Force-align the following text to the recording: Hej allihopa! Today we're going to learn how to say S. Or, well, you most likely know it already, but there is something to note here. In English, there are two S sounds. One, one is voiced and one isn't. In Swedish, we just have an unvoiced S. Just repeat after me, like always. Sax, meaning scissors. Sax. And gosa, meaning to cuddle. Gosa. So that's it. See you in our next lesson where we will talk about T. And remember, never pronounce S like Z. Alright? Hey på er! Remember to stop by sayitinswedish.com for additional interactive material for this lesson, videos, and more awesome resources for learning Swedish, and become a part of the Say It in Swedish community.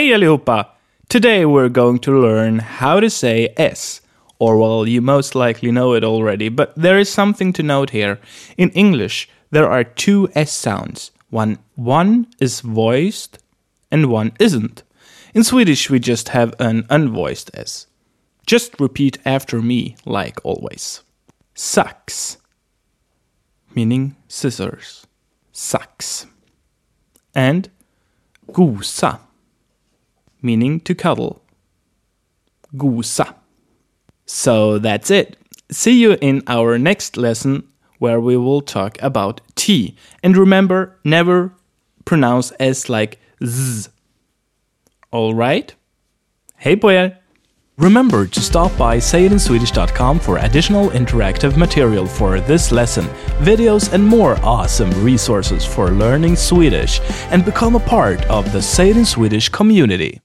Hej 0.00 0.12
allihopa! 0.12 0.64
Today 1.10 1.44
we're 1.44 1.68
going 1.68 1.98
to 1.98 2.18
learn 2.18 2.60
how 2.60 3.00
to 3.00 3.10
say 3.10 3.52
S. 3.58 4.00
Or, 4.38 4.56
well, 4.56 4.88
you 4.88 5.02
most 5.02 5.34
likely 5.34 5.70
know 5.70 5.92
it 5.92 6.02
already, 6.02 6.48
but 6.48 6.72
there 6.74 6.98
is 6.98 7.12
something 7.12 7.52
to 7.52 7.62
note 7.62 7.90
here. 7.90 8.18
In 8.56 8.70
English, 8.70 9.28
there 9.50 9.68
are 9.68 9.84
two 9.84 10.30
S 10.34 10.52
sounds. 10.52 11.10
One, 11.28 11.58
one 11.74 12.28
is 12.40 12.62
voiced 12.62 13.40
and 13.90 14.06
one 14.06 14.32
isn't. 14.40 14.84
In 15.34 15.44
Swedish, 15.44 15.90
we 15.90 15.98
just 15.98 16.30
have 16.30 16.54
an 16.58 16.84
unvoiced 16.84 17.50
S. 17.52 17.86
Just 18.46 18.80
repeat 18.80 19.18
after 19.26 19.60
me, 19.60 19.96
like 20.06 20.40
always. 20.44 21.02
Sax, 21.54 22.38
meaning 23.74 24.16
scissors. 24.28 25.06
Sax. 25.52 26.24
And 27.34 27.68
gosa, 28.50 29.20
meaning 30.42 30.80
to 30.80 30.94
cuddle. 30.94 31.42
Gosa. 32.76 33.34
So 34.26 34.78
that's 34.78 35.10
it. 35.10 35.36
See 35.70 36.00
you 36.00 36.16
in 36.20 36.42
our 36.46 36.78
next 36.78 37.16
lesson 37.16 37.64
where 37.98 38.20
we 38.20 38.36
will 38.36 38.60
talk 38.60 39.00
about 39.02 39.40
T. 39.54 39.96
And 40.22 40.36
remember, 40.36 40.98
never 41.04 41.52
pronounce 42.04 42.52
S 42.58 42.88
like 42.88 43.18
Z. 43.44 43.90
Alright? 45.12 45.74
Hey 46.56 46.76
på 46.76 46.90
er! 46.90 47.16
Remember 47.78 48.26
to 48.26 48.40
stop 48.40 48.76
by 48.76 48.98
sayitinswedish.com 48.98 50.20
for 50.20 50.36
additional 50.36 50.90
interactive 50.90 51.56
material 51.56 52.06
for 52.06 52.38
this 52.38 52.70
lesson, 52.72 53.06
videos, 53.38 53.92
and 53.94 54.04
more 54.04 54.36
awesome 54.42 54.90
resources 55.02 55.64
for 55.64 55.90
learning 55.90 56.36
Swedish, 56.36 57.00
and 57.30 57.42
become 57.42 57.76
a 57.76 57.80
part 57.80 58.22
of 58.26 58.52
the 58.52 58.60
Say 58.60 58.90
It 58.90 58.98
in 58.98 59.06
Swedish 59.06 59.48
community. 59.48 60.20